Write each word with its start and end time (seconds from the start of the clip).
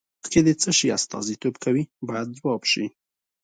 اوښکې 0.21 0.41
د 0.47 0.49
څه 0.61 0.69
شي 0.77 0.87
استازیتوب 0.97 1.55
کوي 1.63 1.83
باید 2.07 2.27
ځواب 2.37 2.61
شي. 2.71 2.85